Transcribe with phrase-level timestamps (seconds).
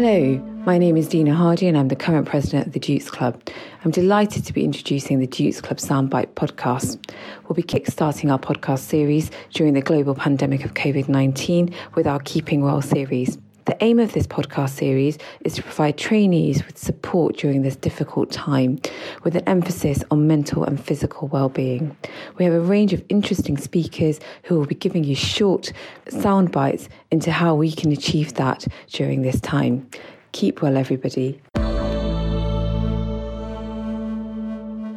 [0.00, 3.42] Hello, my name is Deena Harji and I'm the current president of the Dukes Club.
[3.84, 7.10] I'm delighted to be introducing the Dukes Club Soundbite podcast.
[7.42, 12.20] We'll be kickstarting our podcast series during the global pandemic of COVID 19 with our
[12.20, 13.38] Keeping Well series.
[13.68, 18.32] The aim of this podcast series is to provide trainees with support during this difficult
[18.32, 18.80] time,
[19.24, 21.94] with an emphasis on mental and physical well-being.
[22.38, 25.70] We have a range of interesting speakers who will be giving you short
[26.08, 29.86] sound bites into how we can achieve that during this time.
[30.32, 31.38] Keep well, everybody.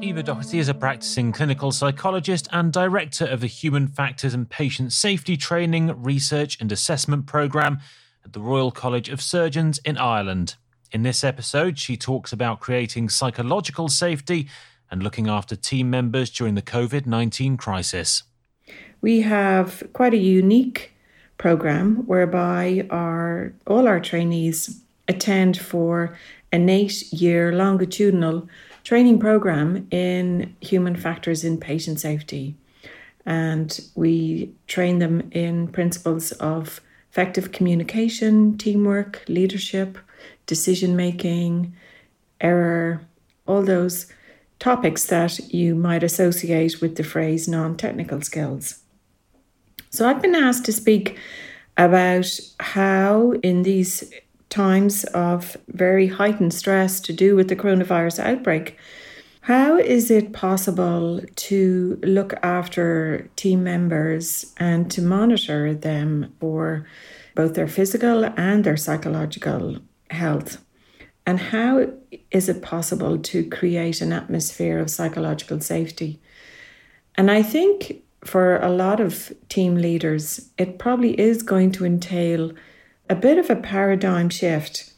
[0.00, 4.92] Eva Doherty is a practicing clinical psychologist and director of the Human Factors and Patient
[4.92, 7.80] Safety Training, Research and Assessment Programme
[8.24, 10.56] at the Royal College of Surgeons in Ireland.
[10.90, 14.48] In this episode, she talks about creating psychological safety
[14.90, 18.24] and looking after team members during the COVID 19 crisis.
[19.00, 20.92] We have quite a unique
[21.38, 26.16] program whereby our all our trainees attend for
[26.52, 28.48] an eight year longitudinal
[28.84, 32.54] training program in human factors in patient safety.
[33.24, 36.80] And we train them in principles of
[37.12, 39.98] effective communication, teamwork, leadership,
[40.46, 41.70] decision making,
[42.40, 43.02] error,
[43.46, 44.06] all those
[44.58, 48.78] topics that you might associate with the phrase non technical skills.
[49.90, 51.18] So I've been asked to speak
[51.76, 54.10] about how, in these
[54.48, 58.78] times of very heightened stress to do with the coronavirus outbreak,
[59.42, 66.86] how is it possible to look after team members and to monitor them for
[67.34, 69.78] both their physical and their psychological
[70.10, 70.64] health?
[71.26, 71.92] And how
[72.30, 76.20] is it possible to create an atmosphere of psychological safety?
[77.16, 82.52] And I think for a lot of team leaders, it probably is going to entail
[83.10, 84.92] a bit of a paradigm shift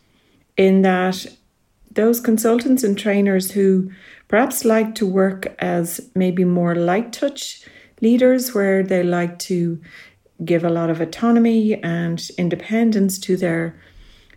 [0.58, 1.26] in that
[1.94, 3.90] those consultants and trainers who
[4.28, 7.64] perhaps like to work as maybe more light touch
[8.00, 9.80] leaders where they like to
[10.44, 13.78] give a lot of autonomy and independence to their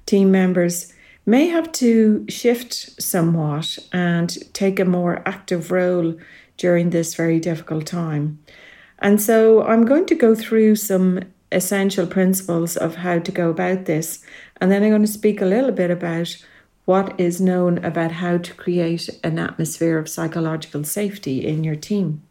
[0.06, 0.94] team members
[1.25, 6.16] may have to shift somewhat and take a more active role
[6.56, 8.40] during this very difficult time.
[9.00, 11.19] And so I'm going to go through some
[11.52, 14.24] essential principles of how to go about this.
[14.59, 16.36] And then I'm going to speak a little bit about
[16.88, 22.22] what is known about how to create an atmosphere of psychological safety in your team.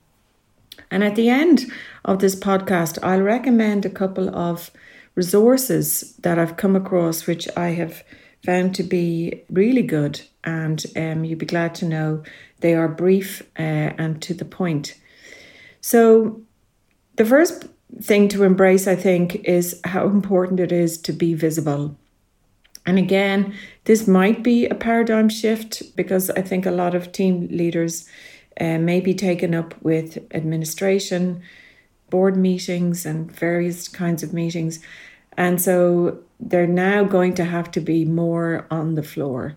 [0.90, 1.70] And at the end
[2.06, 4.70] of this podcast, I'll recommend a couple of
[5.14, 8.02] resources that I've come across, which I have
[8.46, 10.22] found to be really good.
[10.42, 12.22] And um, you'd be glad to know
[12.60, 14.98] they are brief uh, and to the point.
[15.82, 16.40] So,
[17.16, 17.66] the first
[18.00, 21.94] thing to embrace, I think, is how important it is to be visible.
[22.86, 23.52] And again,
[23.84, 28.08] this might be a paradigm shift because I think a lot of team leaders
[28.60, 31.42] uh, may be taken up with administration,
[32.08, 34.78] board meetings, and various kinds of meetings.
[35.36, 39.56] And so they're now going to have to be more on the floor.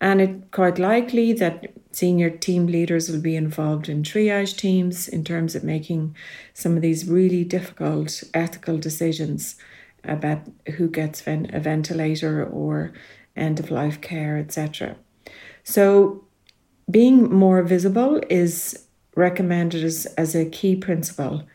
[0.00, 5.24] And it's quite likely that senior team leaders will be involved in triage teams in
[5.24, 6.14] terms of making
[6.54, 9.56] some of these really difficult ethical decisions
[10.04, 10.40] about
[10.76, 12.92] who gets a ventilator or
[13.36, 14.96] end of life care, etc.
[15.62, 16.24] So,
[16.90, 21.46] being more visible is recommended as, as a key principle.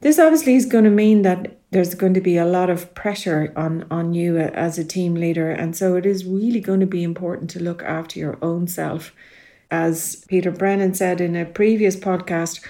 [0.00, 3.52] This obviously is going to mean that there's going to be a lot of pressure
[3.56, 5.50] on, on you as a team leader.
[5.50, 9.12] And so it is really going to be important to look after your own self.
[9.70, 12.64] As Peter Brennan said in a previous podcast,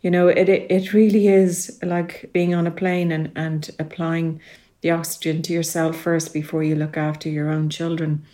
[0.00, 4.40] you know, it, it really is like being on a plane and, and applying
[4.80, 8.24] the oxygen to yourself first before you look after your own children.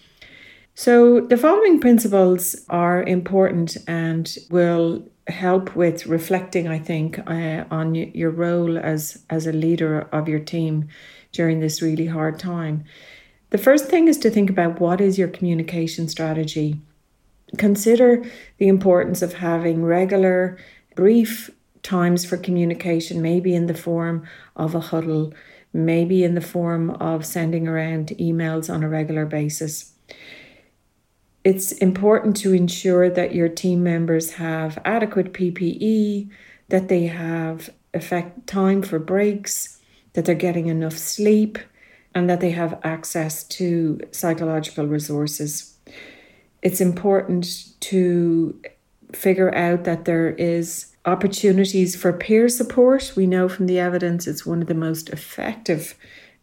[0.75, 7.94] So, the following principles are important and will help with reflecting, I think, uh, on
[7.94, 10.88] your role as, as a leader of your team
[11.33, 12.84] during this really hard time.
[13.51, 16.80] The first thing is to think about what is your communication strategy.
[17.57, 18.24] Consider
[18.59, 20.59] the importance of having regular,
[20.95, 21.51] brief
[21.86, 25.33] times for communication, maybe in the form of a huddle,
[25.72, 29.92] maybe in the form of sending around emails on a regular basis.
[31.44, 36.28] It's important to ensure that your team members have adequate PPE,
[36.71, 39.78] that they have effect time for breaks,
[40.15, 41.56] that they're getting enough sleep,
[42.16, 45.78] and that they have access to psychological resources.
[46.62, 48.60] It's important to
[49.12, 53.12] figure out that there is opportunities for peer support.
[53.16, 55.94] We know from the evidence it's one of the most effective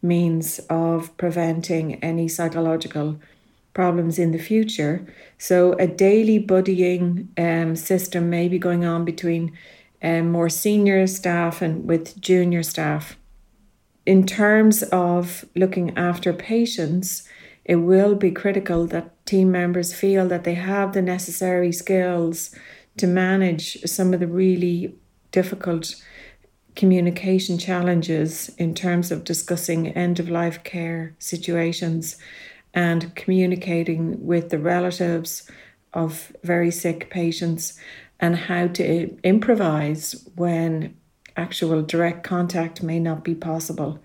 [0.02, 3.20] means of preventing any psychological
[3.74, 5.06] problems in the future.
[5.38, 9.56] So, a daily buddying um, system may be going on between
[10.02, 13.16] um, more senior staff and with junior staff.
[14.06, 17.28] In terms of looking after patients,
[17.64, 22.54] it will be critical that team members feel that they have the necessary skills
[22.96, 24.94] to manage some of the really
[25.32, 25.94] difficult
[26.76, 32.16] communication challenges in terms of discussing end of life care situations
[32.72, 35.48] and communicating with the relatives
[35.92, 37.78] of very sick patients
[38.18, 40.96] and how to improvise when
[41.36, 43.98] actual direct contact may not be possible.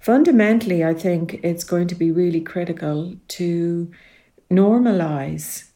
[0.00, 3.90] Fundamentally, I think it's going to be really critical to
[4.50, 5.70] normalize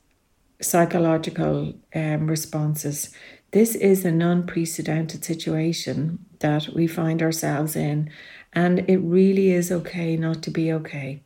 [0.61, 3.11] psychological um, responses.
[3.53, 8.11] This is an unprecedented situation that we find ourselves in,
[8.53, 11.23] and it really is okay not to be okay.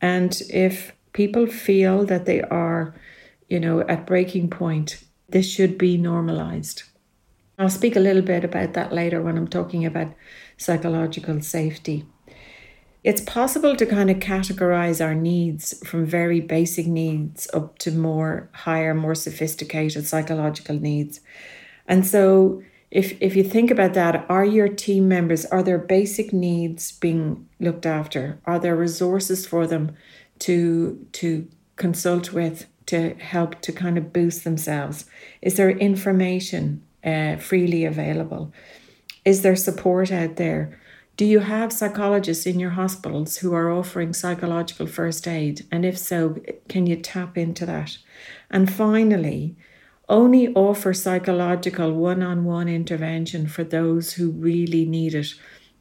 [0.00, 2.94] And if people feel that they are,
[3.48, 6.82] you know, at breaking point, this should be normalized.
[7.58, 10.12] I'll speak a little bit about that later when I'm talking about
[10.58, 12.04] psychological safety.
[13.06, 18.48] It's possible to kind of categorize our needs from very basic needs up to more
[18.52, 21.20] higher, more sophisticated psychological needs.
[21.86, 26.32] And so if if you think about that, are your team members, are their basic
[26.32, 28.40] needs being looked after?
[28.44, 29.94] Are there resources for them
[30.40, 35.04] to to consult with to help to kind of boost themselves?
[35.42, 38.52] Is there information uh, freely available?
[39.24, 40.76] Is there support out there?
[41.16, 45.66] Do you have psychologists in your hospitals who are offering psychological first aid?
[45.72, 46.36] And if so,
[46.68, 47.96] can you tap into that?
[48.50, 49.56] And finally,
[50.10, 55.28] only offer psychological one on one intervention for those who really need it.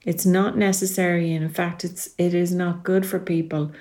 [0.05, 3.73] It's not necessary, and in fact, it's, it is not good for people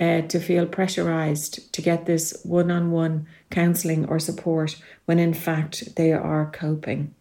[0.00, 5.34] uh, to feel pressurized to get this one on one counseling or support when in
[5.34, 7.14] fact they are coping.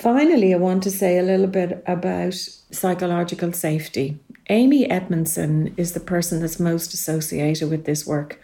[0.00, 4.18] Finally, I want to say a little bit about psychological safety.
[4.48, 8.40] Amy Edmondson is the person that's most associated with this work,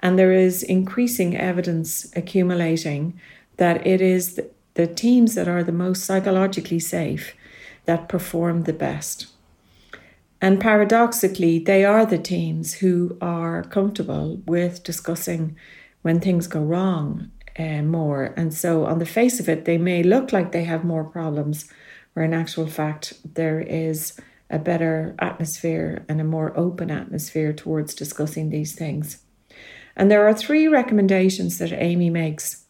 [0.00, 3.18] and there is increasing evidence accumulating
[3.56, 4.42] that it is
[4.74, 7.32] the, teams that are the most psychologically safe
[7.86, 9.26] that perform the best.
[10.38, 15.56] And paradoxically, they are the teams who are comfortable with discussing
[16.02, 18.32] when things go wrong uh, more.
[18.36, 21.68] And so, on the face of it, they may look like they have more problems,
[22.14, 24.18] where in actual fact, there is
[24.48, 29.22] a better atmosphere and a more open atmosphere towards discussing these things.
[29.94, 32.64] And there are three recommendations that Amy makes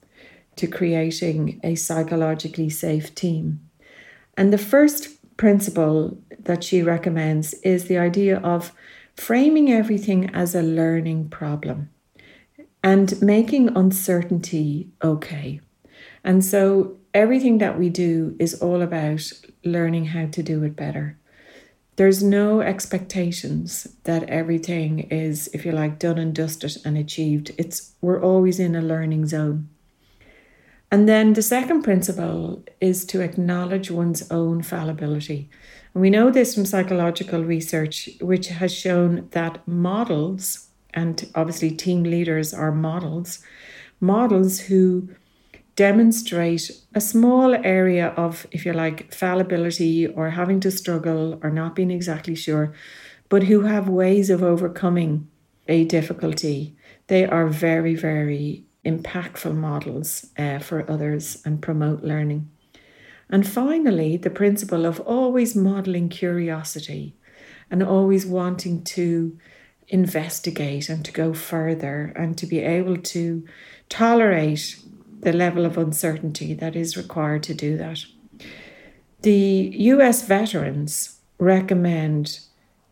[0.56, 3.60] to creating a psychologically safe team.
[4.36, 8.72] And the first principle that she recommends is the idea of
[9.14, 11.90] framing everything as a learning problem
[12.82, 15.60] and making uncertainty okay.
[16.24, 19.20] And so everything that we do is all about
[19.64, 21.16] learning how to do it better.
[21.96, 27.52] There's no expectations that everything is, if you like, done and dusted and achieved.
[27.58, 29.68] It's we're always in a learning zone.
[30.90, 35.48] And then the second principle is to acknowledge one's own fallibility.
[35.94, 42.02] And we know this from psychological research, which has shown that models and obviously team
[42.02, 43.40] leaders are models,
[44.00, 45.08] models who
[45.76, 51.74] demonstrate a small area of, if you like, fallibility or having to struggle or not
[51.74, 52.72] being exactly sure,
[53.28, 55.28] but who have ways of overcoming
[55.68, 56.76] a difficulty.
[57.06, 62.50] They are very, very impactful models uh, for others and promote learning.
[63.28, 67.16] And finally, the principle of always modeling curiosity
[67.70, 69.38] and always wanting to
[69.90, 73.44] investigate and to go further and to be able to
[73.88, 74.78] tolerate
[75.20, 78.04] the level of uncertainty that is required to do that.
[79.22, 82.40] The US veterans recommend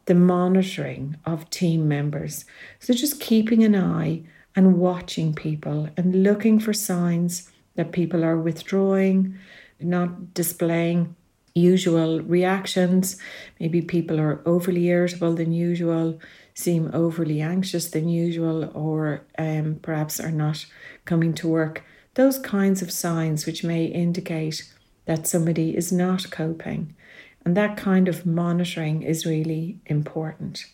[0.04, 2.44] the monitoring of team members.
[2.80, 4.24] So just keeping an eye
[4.56, 9.38] and watching people and looking for signs that people are withdrawing,
[9.80, 11.14] not displaying
[11.54, 13.16] usual reactions.
[13.60, 16.18] Maybe people are overly irritable than usual,
[16.58, 20.66] seem overly anxious than usual, or um, perhaps are not
[21.04, 21.84] coming to work.
[22.14, 24.68] Those kinds of signs which may indicate
[25.04, 26.96] that somebody is not coping.
[27.44, 30.66] And that kind of monitoring is really important.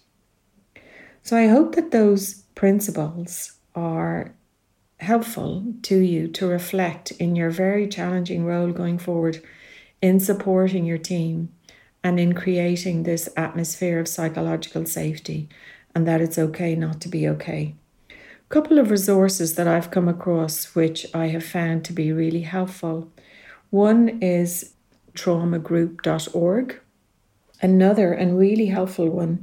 [1.23, 4.35] So I hope that those principles are
[5.01, 9.43] helpful to you to reflect in your very challenging role going forward
[10.01, 11.51] in supporting your team
[12.03, 15.49] and in creating this atmosphere of psychological safety
[15.95, 17.75] and that it's okay not to be okay.
[18.11, 18.15] A
[18.49, 23.11] couple of resources that I've come across which I have found to be really helpful.
[23.71, 24.75] One is
[25.15, 26.81] traumagroup.org.
[27.63, 29.43] Another and really helpful one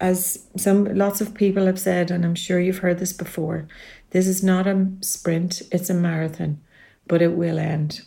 [0.00, 3.68] As some lots of people have said, and I'm sure you've heard this before,
[4.10, 6.60] this is not a sprint, it's a marathon,
[7.06, 8.02] but it will end.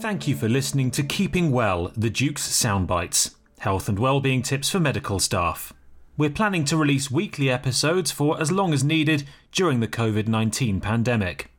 [0.00, 4.80] Thank you for listening to Keeping Well, the Duke's Soundbites, health and well-being tips for
[4.80, 5.72] medical staff.
[6.18, 10.80] We're planning to release weekly episodes for as long as needed during the COVID 19
[10.80, 11.50] pandemic.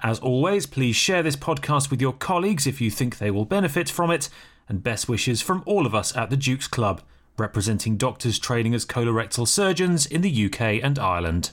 [0.00, 3.88] As always, please share this podcast with your colleagues if you think they will benefit
[3.88, 4.28] from it,
[4.68, 7.02] and best wishes from all of us at the Duke's Club,
[7.36, 11.52] representing doctors training as colorectal surgeons in the UK and Ireland.